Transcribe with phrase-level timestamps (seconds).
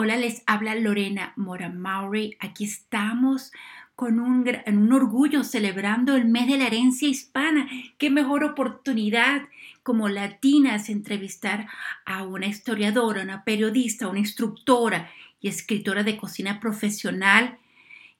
[0.00, 2.36] Hola, les habla Lorena Mora Maury.
[2.38, 3.50] Aquí estamos
[3.96, 7.68] con un, un, orgullo celebrando el mes de la herencia hispana.
[7.98, 9.42] Qué mejor oportunidad
[9.82, 11.66] como latinas entrevistar
[12.04, 15.10] a una historiadora, una periodista, una instructora
[15.40, 17.58] y escritora de cocina profesional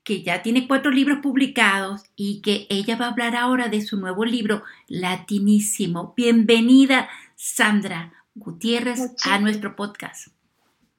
[0.03, 4.01] que ya tiene cuatro libros publicados y que ella va a hablar ahora de su
[4.01, 6.13] nuevo libro, Latinísimo.
[6.17, 10.38] Bienvenida, Sandra Gutiérrez, a nuestro podcast.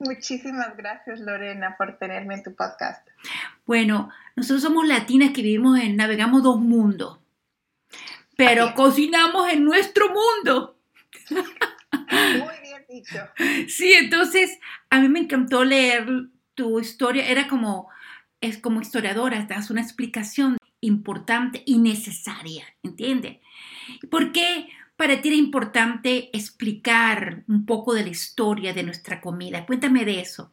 [0.00, 3.06] Muchísimas gracias, Lorena, por tenerme en tu podcast.
[3.66, 7.18] Bueno, nosotros somos latinas que vivimos en, navegamos dos mundos,
[8.36, 10.78] pero cocinamos en nuestro mundo.
[11.30, 13.18] Muy bien dicho.
[13.68, 16.06] Sí, entonces a mí me encantó leer
[16.54, 17.28] tu historia.
[17.28, 17.90] Era como,
[18.40, 23.36] es como historiadora, das una explicación importante y necesaria, ¿entiendes?
[24.10, 24.68] ¿Por qué?
[25.00, 29.64] Para ti era importante explicar un poco de la historia de nuestra comida.
[29.64, 30.52] Cuéntame de eso.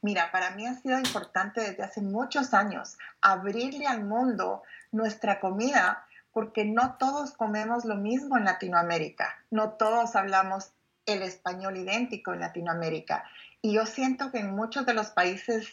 [0.00, 6.06] Mira, para mí ha sido importante desde hace muchos años abrirle al mundo nuestra comida
[6.32, 10.70] porque no todos comemos lo mismo en Latinoamérica, no todos hablamos
[11.04, 13.24] el español idéntico en Latinoamérica.
[13.60, 15.68] Y yo siento que en muchos de los países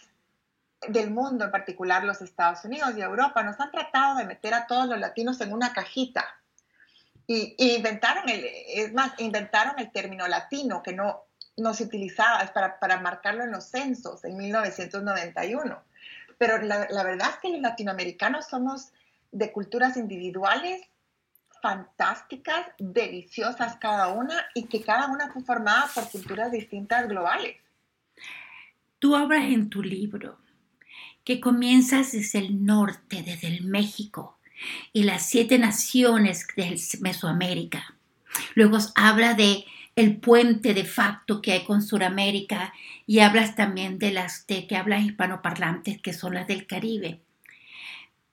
[0.86, 4.68] del mundo, en particular los Estados Unidos y Europa, nos han tratado de meter a
[4.68, 6.39] todos los latinos en una cajita
[7.32, 11.26] y, inventaron el, es más, inventaron el término latino que no,
[11.58, 15.80] no se utilizaba para, para marcarlo en los censos en 1991.
[16.40, 18.94] Pero la, verdad es que los latinoamericanos somos
[19.32, 20.82] de culturas individuales
[21.62, 27.58] fantásticas, deliciosas cada una y que cada una fue formada por culturas distintas globales.
[28.98, 30.40] Tú hablas en tu libro
[31.24, 34.39] que comienzas desde el norte, desde el México,
[34.94, 37.96] y las siete naciones de Mesoamérica.
[38.56, 39.66] Luego habla de
[39.96, 42.74] el puente de facto que hay con Sudamérica
[43.06, 47.20] y hablas también de las de que hablan hispanoparlantes que son las del Caribe.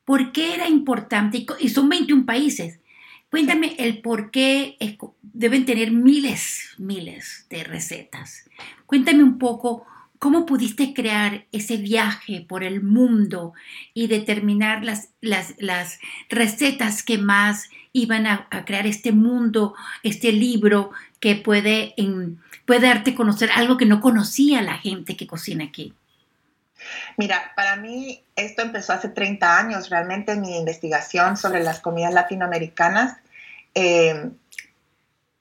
[0.05, 1.45] ¿Por qué era importante?
[1.59, 2.79] Y son 21 países.
[3.31, 4.77] Cuéntame el por qué
[5.21, 8.49] deben tener miles, miles de recetas.
[8.87, 9.85] Cuéntame un poco
[10.27, 13.55] ¿Cómo pudiste crear ese viaje por el mundo
[13.95, 21.37] y determinar las, las, recetas que más iban a, crear este mundo, este libro que
[21.37, 21.95] puede,
[22.65, 25.95] puede darte conocer algo que no conocía la gente que cocina aquí?
[27.17, 33.17] Mira, para mí esto empezó hace 30 años, realmente mi investigación sobre las comidas latinoamericanas.
[33.77, 34.31] Eh,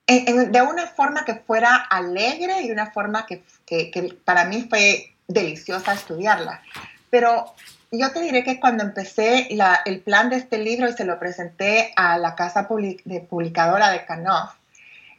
[0.08, 5.94] de una forma que fuera alegre y una forma que, que, para mí fue deliciosa
[5.94, 6.62] estudiarla.
[7.10, 7.54] Pero
[7.92, 9.48] yo te diré que cuando empecé
[9.86, 14.54] el plan de este libro y se lo presenté a la casa publicadora de Canoff,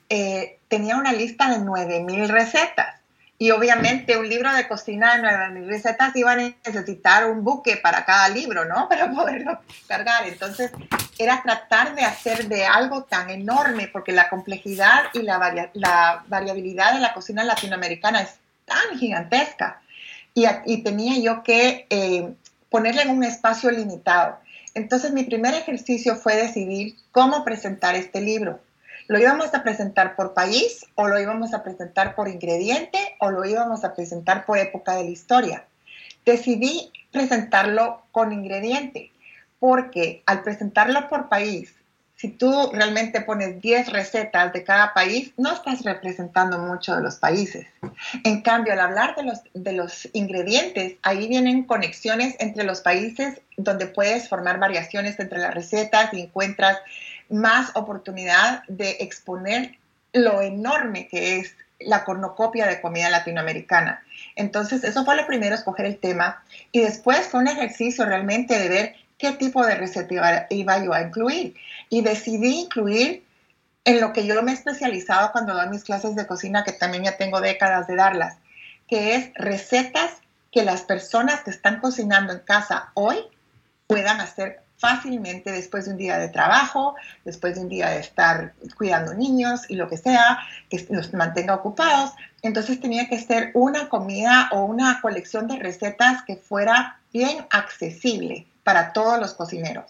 [0.09, 2.96] eh, tenía una lista de 9.000 recetas.
[3.39, 8.29] Y obviamente un libro de cocina 9.000 recetas iba a necesitar un buque para cada
[8.31, 8.89] libro, ¿no?
[8.89, 10.27] Para poderlo cargar.
[10.27, 10.71] Entonces
[11.19, 17.01] era tratar de hacer de algo tan enorme, porque la complejidad y la, variabilidad de
[17.01, 19.83] la cocina latinoamericana es tan gigantesca.
[20.33, 22.35] Y, y tenía yo que eh,
[22.71, 24.39] ponerle en un espacio limitado.
[24.75, 28.61] Entonces mi primer ejercicio fue decidir cómo presentar este libro.
[29.09, 33.45] ¿Lo íbamos a presentar por país o lo íbamos a presentar por ingrediente o lo
[33.45, 35.65] íbamos a presentar por época de la historia?
[36.25, 39.13] Decidí presentarlo con ingrediente
[39.61, 41.73] porque al presentarlo por país,
[42.17, 47.17] si tú realmente pones 10 recetas de cada país, no estás representando mucho de los
[47.17, 47.67] países.
[48.25, 53.43] En cambio, al hablar de los, de los ingredientes, ahí vienen conexiones entre los países
[53.59, 56.79] donde puedes formar variaciones entre las recetas y encuentras
[57.29, 59.77] más oportunidad de exponer
[60.13, 64.03] lo enorme que es la cornucopia de comida latinoamericana.
[64.37, 66.43] Entonces, eso fue lo primero, escoger el tema.
[66.73, 71.03] Y después fue un ejercicio realmente de ver qué tipo de receta iba, yo a
[71.03, 71.55] incluir.
[71.89, 73.25] Y decidí incluir
[73.85, 77.05] en lo que yo me he especializado cuando doy mis clases de cocina, que también
[77.05, 78.37] ya tengo décadas de darlas,
[78.89, 80.11] que es recetas
[80.51, 83.19] que las personas que están cocinando en casa hoy
[83.87, 88.55] puedan hacer fácilmente después de un día de trabajo, después de un día de estar
[88.77, 90.39] cuidando niños y lo que sea,
[90.69, 92.13] que los mantenga ocupados.
[92.43, 98.47] Entonces tenía que ser una comida o una colección de recetas que fuera bien accesible
[98.67, 99.85] para todos los cocineros.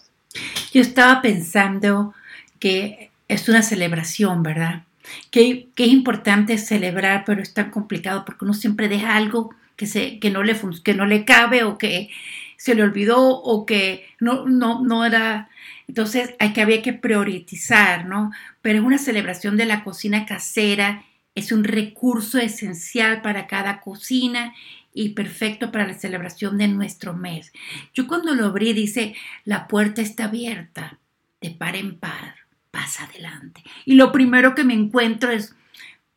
[0.71, 2.13] Yo estaba pensando
[2.59, 4.83] que es una celebración, ¿verdad?
[5.31, 9.87] Que, que es importante celebrar, pero es tan complicado porque uno siempre deja algo que,
[9.87, 12.11] se, que, no, le, que no le cabe o que
[12.57, 15.49] se le olvidó o que no, no, no era...
[15.87, 18.31] Entonces hay que, había que priorizar, ¿no?
[18.61, 21.03] Pero es una celebración de la cocina casera
[21.37, 24.55] es un recurso esencial para cada cocina
[24.97, 27.53] y perfecto para la celebración de nuestro mes.
[27.93, 29.15] Yo cuando lo abrí dice,
[29.45, 30.99] la puerta está abierta,
[31.39, 32.35] de par en par,
[32.71, 33.63] pasa adelante.
[33.85, 35.55] Y lo primero que me encuentro es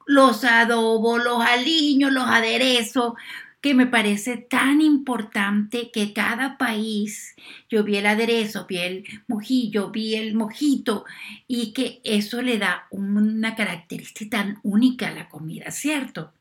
[0.07, 3.13] los adobos, los aliños, los aderezos,
[3.61, 7.37] que me parece tan importante que cada país,
[7.69, 11.05] yo vi el aderezo, vi el mojillo, vi el mojito,
[11.47, 16.33] y que eso le da una característica tan única a la comida, ¿cierto?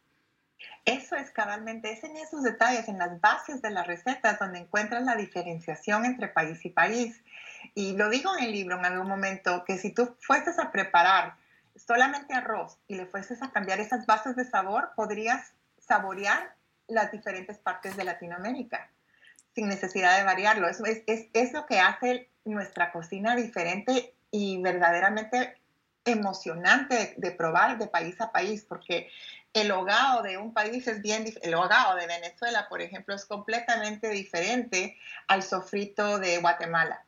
[0.85, 5.03] Eso es cabalmente, es en esos detalles, en las bases de las recetas, donde encuentras
[5.03, 7.21] la diferenciación entre país y país.
[7.75, 11.35] Y lo digo en el libro en algún momento, que si tú fueses a preparar
[11.75, 16.55] solamente arroz y le fueses a cambiar esas bases de sabor, podrías saborear
[16.87, 18.89] las diferentes partes de Latinoamérica
[19.55, 20.67] sin necesidad de variarlo.
[20.67, 25.57] Eso es, es, lo que hace nuestra cocina diferente y verdaderamente
[26.05, 29.09] emocionante de, probar de país a país, porque
[29.53, 34.09] el hogado de un país es bien, el hogado de Venezuela, por ejemplo, es completamente
[34.09, 34.97] diferente
[35.27, 37.03] al sofrito de Guatemala.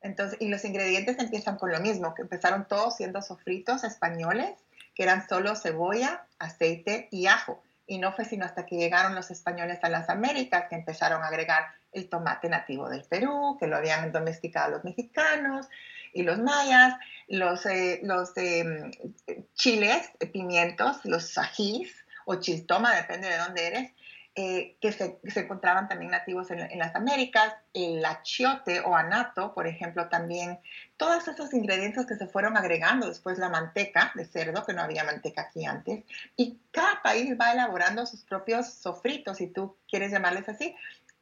[0.00, 4.50] Entonces, y los ingredientes empiezan con lo mismo, que empezaron todos siendo sofritos españoles,
[4.94, 7.62] que eran solo cebolla, aceite y ajo.
[7.86, 11.28] Y no fue sino hasta que llegaron los españoles a las Américas que empezaron a
[11.28, 15.68] agregar el tomate nativo del Perú, que lo habían domesticado los mexicanos
[16.12, 16.94] y los mayas,
[17.28, 18.00] los, eh,
[18.36, 21.94] eh, chiles, pimientos, los ajís
[22.24, 23.92] o chiltoma, depende de dónde eres,
[24.34, 30.08] eh, que, se, encontraban también nativos en, las Américas, el achiote o anato, por ejemplo,
[30.08, 30.58] también,
[30.96, 35.04] todos esos ingredientes que se fueron agregando, después la manteca de cerdo, que no había
[35.04, 36.04] manteca aquí antes,
[36.34, 40.74] y cada país va elaborando sus propios sofritos, si tú quieres llamarles así,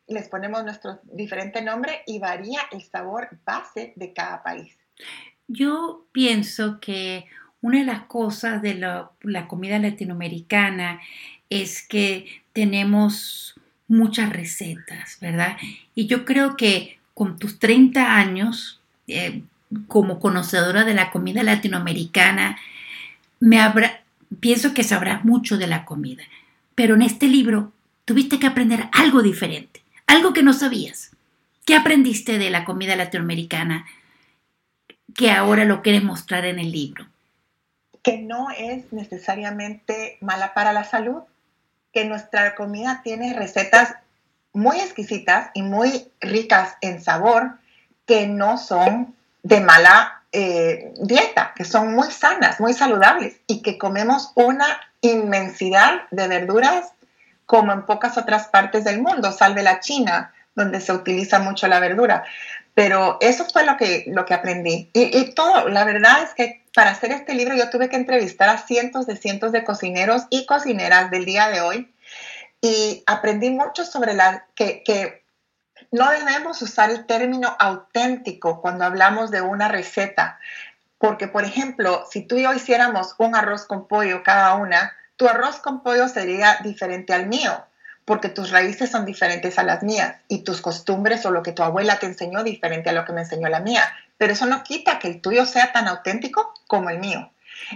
[0.06, 4.79] les ponemos nuestro diferente nombre y varía el sabor base de cada país.
[5.48, 7.26] Yo pienso que
[7.60, 11.00] una de las cosas de la comida latinoamericana
[11.50, 13.54] es que tenemos
[13.88, 15.56] muchas recetas, ¿verdad?
[15.94, 19.42] Y yo creo que con tus 30 años, eh,
[19.88, 22.56] como conocedora de la comida latinoamericana,
[23.40, 23.58] me
[24.38, 26.22] pienso que sabrás mucho de la comida.
[26.76, 27.72] Pero en este libro
[28.04, 31.10] tuviste que aprender algo diferente, algo que no sabías.
[31.66, 33.86] ¿Qué aprendiste de la comida latinoamericana
[35.14, 37.06] que ahora lo quieres mostrar en el libro?
[38.02, 41.22] Que no es necesariamente mala para la salud,
[41.92, 43.94] que nuestra comida tiene recetas
[44.52, 47.58] muy exquisitas y muy ricas en sabor
[48.06, 53.78] que no son de mala eh, dieta, que son muy sanas, muy saludables y que
[53.78, 56.92] comemos una inmensidad de verduras
[57.46, 61.80] como en pocas otras partes del mundo, salve la China, donde se utiliza mucho la
[61.80, 62.24] verdura.
[62.80, 64.88] Pero eso fue lo que, lo que aprendí.
[64.94, 68.48] Y, y, todo, la verdad es que para hacer este libro yo tuve que entrevistar
[68.48, 71.94] a cientos de cientos de cocineros y cocineras del día de hoy.
[72.62, 75.26] Y aprendí mucho sobre la que, que
[75.92, 80.38] no debemos usar el término auténtico cuando hablamos de una receta,
[80.96, 85.28] porque por ejemplo, si tú y yo hiciéramos un arroz con pollo cada una, tu
[85.28, 87.62] arroz con pollo sería diferente al mío,
[88.10, 91.62] porque tus raíces son diferentes a las mías y tus costumbres o lo que tu
[91.62, 93.84] abuela te enseñó diferente a lo que me enseñó la mía.
[94.18, 97.30] Pero eso no quita que el tuyo sea tan auténtico como el mío.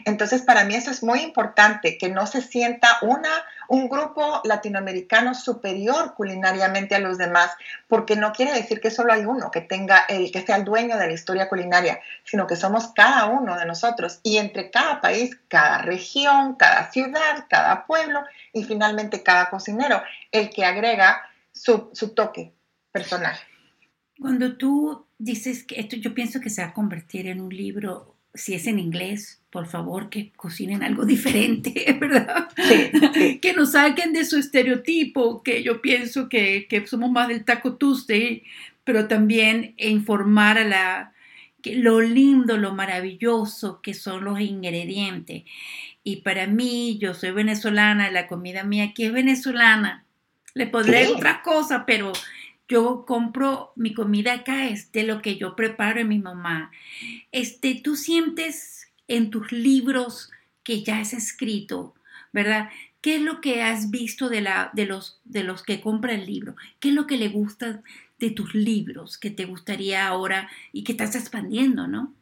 [0.04, 3.30] Entonces, para mí eso es muy importante, que no se sienta una,
[3.68, 7.50] un grupo latinoamericano superior culinariamente a los demás,
[7.88, 10.96] porque no quiere decir que solo hay uno que tenga el que sea el dueño
[10.96, 15.38] de la historia culinaria, sino que somos cada uno de nosotros y entre cada país,
[15.48, 18.22] cada región, cada ciudad, cada pueblo
[18.52, 21.22] y finalmente cada cocinero, el que agrega
[21.52, 22.52] su, su toque
[22.92, 23.36] personal.
[24.18, 28.13] Cuando tú dices que esto yo pienso que se va a convertir en un libro,
[28.34, 32.48] si es en inglés, por favor, que cocinen algo diferente, ¿verdad?
[33.40, 38.42] que nos saquen de su estereotipo, que yo pienso que, somos más del taco Tuesday,
[38.82, 41.12] pero también informar a la
[41.62, 45.44] que lo lindo, lo maravilloso que son los ingredientes.
[46.02, 50.04] Y para mí, yo soy venezolana, la comida mía aquí es venezolana.
[50.52, 52.12] Le podré otra cosa, pero
[52.68, 56.70] yo compro mi comida acá, es de lo que yo preparo en mi mamá.
[57.32, 60.30] Este, tú sientes en tus libros
[60.62, 61.94] que ya has escrito,
[62.32, 62.70] ¿verdad?
[63.00, 66.26] ¿Qué es lo que has visto de, la, de, los, de los que compran el
[66.26, 66.56] libro?
[66.80, 67.82] ¿Qué es lo que le gusta
[68.18, 72.14] de tus libros que te gustaría ahora y que estás expandiendo, no?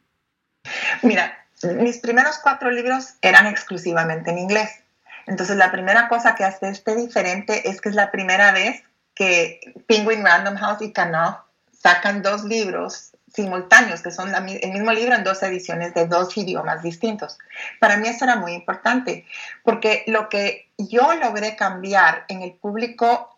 [1.01, 1.45] Mira,
[1.79, 4.83] mis primeros cuatro libros eran exclusivamente en inglés.
[5.25, 8.83] Entonces, la primera cosa que hace este diferente es que es la primera vez
[9.15, 11.37] que Penguin Random House y Canal
[11.71, 16.83] sacan dos libros simultáneos, que son el mismo libro en dos ediciones de dos idiomas
[16.83, 17.37] distintos.
[17.79, 19.25] Para mí eso era muy importante,
[19.63, 23.32] porque lo que yo logré cambiar en el público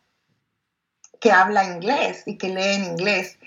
[1.19, 3.37] que habla inglés y que lee en inglés,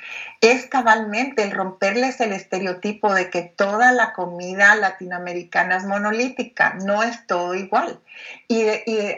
[0.40, 7.02] es cabalmente el romperles el estereotipo de que toda la comida latinoamericana es monolítica, no
[7.02, 8.00] es todo igual.
[8.46, 8.66] Y,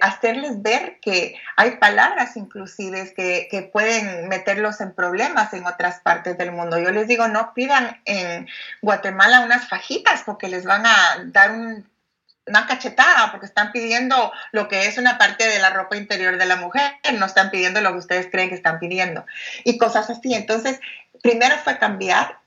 [0.00, 6.38] hacerles ver que hay palabras inclusive que, que, pueden meterlos en problemas en otras partes
[6.38, 6.78] del mundo.
[6.78, 8.46] Yo les digo, no pidan en
[8.82, 11.89] Guatemala unas fajitas porque les van a dar un
[12.50, 16.46] una cachetada porque están pidiendo lo que es una parte de la ropa interior de
[16.46, 19.24] la mujer, no están pidiendo lo que ustedes creen que están pidiendo
[19.64, 20.34] y cosas así.
[20.34, 20.80] Entonces,
[21.22, 22.38] primero fue cambiar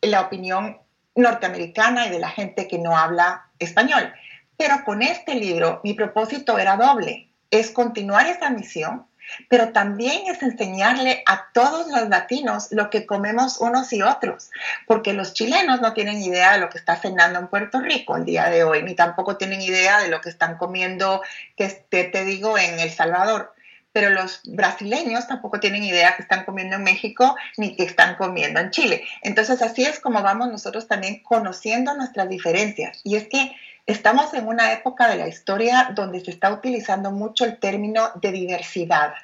[0.00, 0.78] la opinión
[1.14, 4.12] norteamericana y de la gente que no habla español.
[4.56, 9.06] Pero con este libro mi propósito era doble, es continuar esa misión
[9.48, 14.50] pero también es enseñarle a todos los latinos lo que comemos unos y otros,
[14.86, 18.24] porque los chilenos no tienen idea de lo que está cenando en Puerto Rico el
[18.24, 21.22] día de hoy, ni tampoco tienen idea de lo que están comiendo,
[21.56, 23.54] que te, te digo, en El Salvador
[23.92, 28.60] pero los brasileños tampoco tienen idea que están comiendo en México ni que están comiendo
[28.60, 29.04] en Chile.
[29.22, 33.00] Entonces así es como vamos nosotros también conociendo nuestras diferencias.
[33.04, 33.54] Y es que
[33.86, 38.30] Estamos en una época de la historia donde se está utilizando mucho el término de
[38.30, 39.14] diversidad,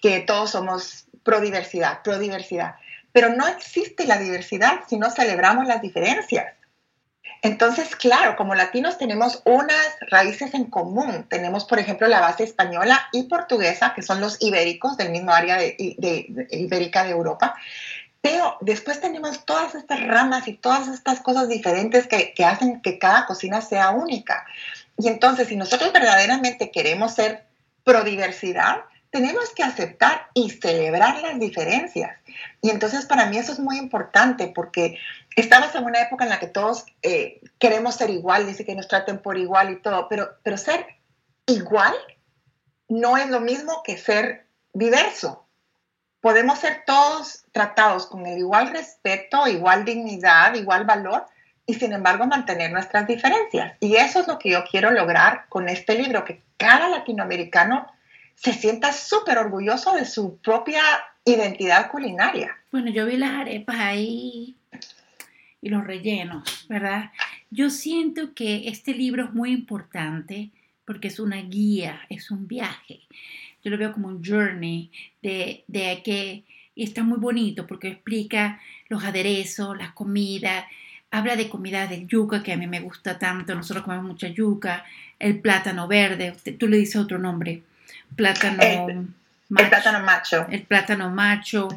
[0.00, 2.76] que todos somos pro diversidad, pro diversidad,
[3.12, 6.54] pero no existe la diversidad si no celebramos las diferencias.
[7.42, 11.26] Entonces, claro, como latinos tenemos unas raíces en común.
[11.28, 15.56] Tenemos, por ejemplo, la base española y portuguesa, que son los ibéricos del mismo área
[15.56, 15.74] de,
[16.50, 17.54] ibérica de Europa.
[18.20, 23.26] Pero después tenemos todas estas ramas y todas estas cosas diferentes que, hacen que cada
[23.26, 24.46] cocina sea única.
[24.96, 27.44] Y entonces, si nosotros verdaderamente queremos ser
[27.82, 32.16] pro diversidad, tenemos que aceptar y celebrar las diferencias.
[32.62, 34.98] Y entonces para mí eso es muy importante porque
[35.36, 38.88] estamos en una época en la que todos eh, queremos ser igual, dice que nos
[38.88, 40.86] traten por igual y todo, pero, pero ser
[41.46, 41.94] igual
[42.88, 45.42] no es lo mismo que ser diverso
[46.22, 51.26] podemos ser todos tratados con el igual respeto, igual dignidad, igual valor
[51.66, 53.76] y sin embargo mantener nuestras diferencias.
[53.80, 57.86] Y eso es lo que yo quiero lograr con este libro, que cada latinoamericano
[58.36, 60.82] se sienta súper orgulloso de su propia
[61.24, 62.56] identidad culinaria.
[62.70, 64.56] Bueno, yo vi las arepas ahí
[65.62, 67.10] y los rellenos, ¿verdad?
[67.50, 70.50] Yo siento que este libro es muy importante
[70.84, 73.00] porque es una guía, es un viaje
[73.62, 74.90] yo lo veo como un journey
[75.22, 80.64] de, de que y está muy bonito porque explica los aderezos, las comidas,
[81.10, 84.84] habla de comida de yuca que a mí me gusta tanto, nosotros comemos mucha yuca,
[85.18, 87.62] el plátano verde, tú le dices otro nombre,
[88.16, 89.08] plátano el,
[89.50, 90.46] macho, el plátano macho.
[90.50, 91.68] El plátano macho.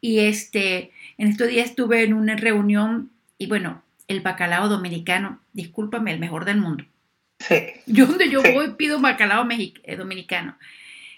[0.00, 6.12] Y este, en estos días estuve en una reunión y bueno, el bacalao dominicano, discúlpame,
[6.12, 6.84] el mejor del mundo.
[7.38, 7.56] Sí.
[7.86, 10.56] Yo donde yo voy pido bacalao eh, dominicano.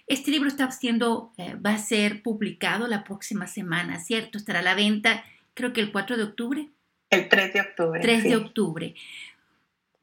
[0.07, 4.39] Este libro está siendo, eh, va a ser publicado la próxima semana, ¿cierto?
[4.39, 6.69] Estará a la venta, creo que el 4 de octubre.
[7.11, 8.01] El 3 de octubre.
[8.01, 8.95] 3 de octubre.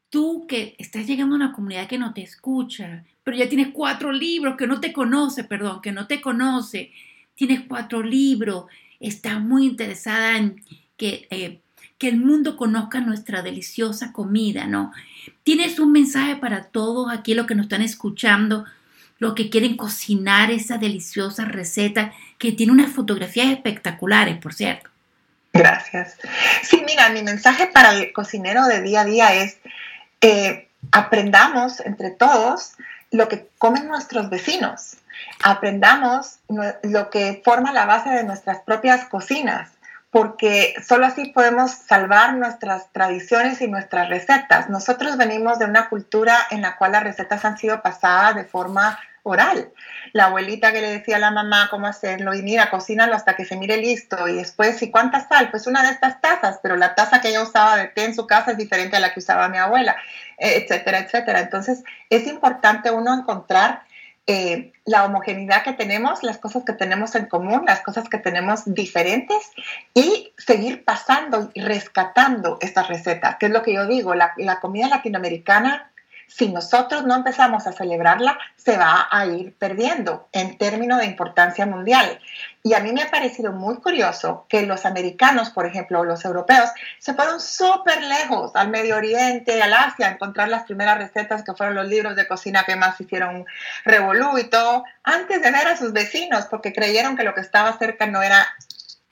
[0.08, 4.12] Tú que estás llegando a una comunidad que no te escucha, pero ya tienes cuatro
[4.12, 6.92] libros, que no te conoce, perdón, que no te conoce,
[7.34, 8.66] tienes cuatro libros,
[9.00, 10.62] estás muy interesada en
[10.96, 11.60] que, eh,
[11.98, 14.92] que el mundo conozca nuestra deliciosa comida, ¿no?
[15.42, 18.64] Tienes un mensaje para todos aquí, los que nos están escuchando,
[19.18, 24.90] los que quieren cocinar esa deliciosa receta que tiene unas fotografías espectaculares, por cierto.
[25.52, 26.18] Gracias.
[26.62, 29.56] Sí, mira, mi mensaje para el cocinero de día a día es
[30.20, 32.72] eh, aprendamos entre todos
[33.10, 34.96] lo que comen nuestros vecinos,
[35.42, 36.38] aprendamos
[36.82, 39.70] lo que forma la base de nuestras propias cocinas,
[40.16, 44.70] porque solo así podemos salvar nuestras tradiciones y nuestras recetas.
[44.70, 48.98] Nosotros venimos de una cultura en la cual las recetas han sido pasadas de forma
[49.24, 49.68] oral.
[50.14, 53.44] La abuelita que le decía a la mamá cómo hacerlo y mira, cocínalo hasta que
[53.44, 55.50] se mire listo y después, ¿y cuánta sal?
[55.50, 58.26] Pues una de estas tazas, pero la taza que ella usaba de té en su
[58.26, 59.96] casa es diferente a la que usaba mi abuela,
[60.38, 61.40] etcétera, etcétera.
[61.40, 63.82] Entonces, es importante uno encontrar
[64.26, 68.62] eh, la homogeneidad que tenemos, las cosas que tenemos en común, las cosas que tenemos
[68.66, 69.50] diferentes
[69.94, 74.58] y seguir pasando y rescatando estas recetas, que es lo que yo digo, la, la
[74.60, 75.90] comida latinoamericana
[76.26, 81.66] si nosotros no empezamos a celebrarla, se va a ir perdiendo en términos de importancia
[81.66, 82.18] mundial.
[82.62, 86.24] Y a mí me ha parecido muy curioso que los americanos, por ejemplo, o los
[86.24, 86.68] europeos,
[86.98, 91.54] se fueron súper lejos al Medio Oriente, al Asia, a encontrar las primeras recetas que
[91.54, 93.46] fueron los libros de cocina que más hicieron
[93.84, 97.78] revolú y todo, antes de ver a sus vecinos, porque creyeron que lo que estaba
[97.78, 98.46] cerca no era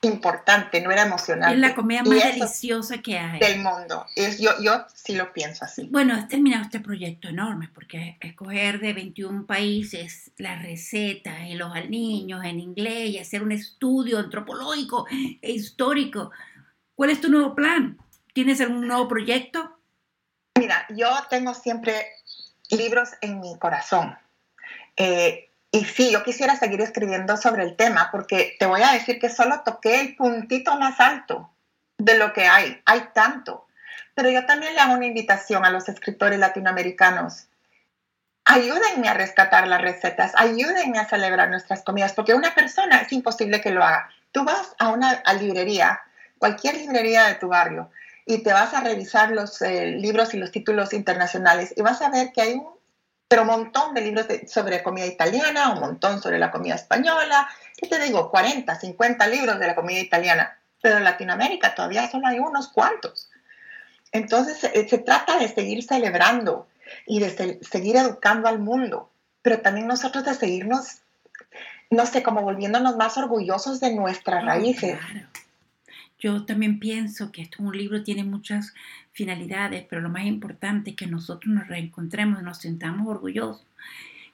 [0.05, 1.55] importante, no era emocionante.
[1.55, 3.39] Es la comida más deliciosa que hay.
[3.39, 4.05] Del mundo.
[4.15, 5.87] Es, yo, yo sí lo pienso así.
[5.91, 11.73] Bueno, has terminado este proyecto enorme porque escoger de 21 países las recetas y los
[11.89, 15.07] niños en inglés y hacer un estudio antropológico
[15.41, 16.31] e histórico.
[16.95, 17.97] ¿Cuál es tu nuevo plan?
[18.33, 19.77] ¿Tienes algún nuevo proyecto?
[20.57, 22.05] Mira, yo tengo siempre
[22.69, 24.17] libros en mi corazón.
[24.95, 29.19] Eh, y sí, yo quisiera seguir escribiendo sobre el tema porque te voy a decir
[29.19, 31.51] que solo toqué el puntito más alto
[31.97, 32.81] de lo que hay.
[32.85, 33.67] Hay tanto.
[34.13, 37.47] Pero yo también le hago una invitación a los escritores latinoamericanos.
[38.45, 43.59] Ayúdenme a rescatar las recetas, ayúdenme a celebrar nuestras comidas, porque una persona es imposible
[43.59, 44.09] que lo haga.
[44.31, 45.99] Tú vas a una librería,
[46.37, 47.89] cualquier librería de tu barrio,
[48.25, 52.09] y te vas a revisar los eh, libros y los títulos internacionales y vas a
[52.09, 52.74] ver que hay un
[53.27, 57.87] pero un montón de libros sobre comida italiana, un montón sobre la comida española, ¿qué
[57.87, 58.29] te digo?
[58.29, 63.29] 40, 50 libros de la comida italiana, pero en Latinoamérica todavía solo hay unos cuantos.
[64.11, 66.67] Entonces se, trata de seguir celebrando
[67.05, 69.09] y de seguir educando al mundo,
[69.41, 70.99] pero también nosotros de seguirnos,
[71.89, 74.97] no sé, como volviéndonos más orgullosos de nuestras raíces.
[76.25, 78.73] Yo también pienso que esto, un libro tiene muchas
[79.11, 83.63] finalidades, pero lo más importante es que nosotros nos reencontremos, nos sentamos orgullosos.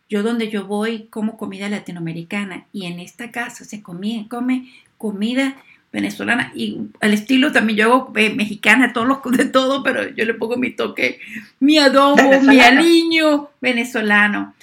[0.09, 5.57] Yo donde yo voy como comida latinoamericana y en esta casa se come, come comida
[5.91, 10.23] venezolana y al estilo también yo hago eh, mexicana, todos los, de todo, pero yo
[10.23, 11.19] le pongo mi toque,
[11.59, 14.55] mi adobo, mi aliño venezolano.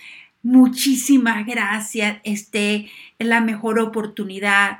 [0.42, 4.78] Muchísimas gracias, este es la mejor oportunidad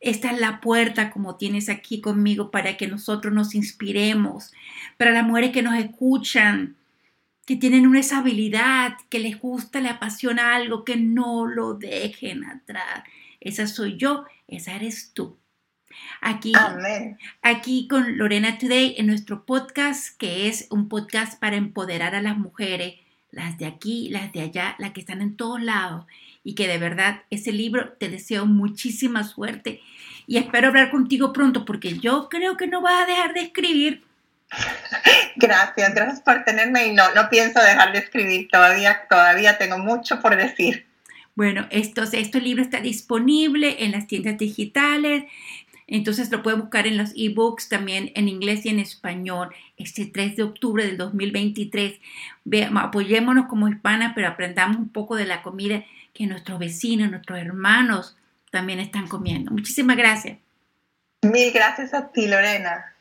[0.00, 4.52] esta es la puerta como tienes aquí conmigo para que nosotros nos inspiremos,
[4.96, 6.76] para las mujeres que nos escuchan,
[7.46, 12.44] que tienen una esa habilidad, que les gusta, le apasiona algo, que no lo dejen
[12.44, 13.04] atrás.
[13.40, 15.36] Esa soy yo, esa eres tú.
[16.20, 16.52] Aquí,
[17.42, 22.38] aquí con Lorena Today en nuestro podcast, que es un podcast para empoderar a las
[22.38, 22.94] mujeres,
[23.30, 26.06] las de aquí, las de allá, las que están en todos lados
[26.42, 29.80] y que de verdad ese libro te deseo muchísima suerte
[30.26, 34.04] y espero hablar contigo pronto porque yo creo que no vas a dejar de escribir.
[35.36, 40.20] Gracias, gracias por tenerme y no, no pienso dejar de escribir, todavía, todavía tengo mucho
[40.20, 40.86] por decir.
[41.36, 45.24] Bueno, esto, este libro está disponible en las tiendas digitales,
[45.86, 49.52] entonces lo pueden buscar en los ebooks también en inglés y en español.
[49.76, 51.98] Este 3 de octubre del 2023.
[52.44, 55.84] Veamos, apoyémonos como hispanas, pero aprendamos un poco de la comida
[56.20, 58.14] que nuestros vecinos, nuestros hermanos
[58.50, 59.52] también están comiendo.
[59.52, 60.36] Muchísimas gracias.
[61.22, 62.94] Mil gracias a ti, Lorena.